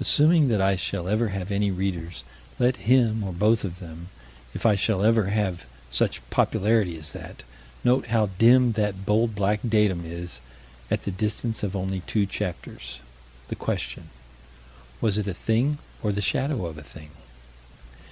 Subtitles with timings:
[0.00, 2.24] Assuming that I shall ever have any readers,
[2.58, 4.08] let him, or both of them,
[4.52, 7.44] if I shall ever have such popularity as that,
[7.84, 10.40] note how dim that bold black datum is
[10.90, 12.98] at the distance of only two chapters.
[13.46, 14.10] The question:
[15.00, 17.12] Was it a thing or the shadow of a thing?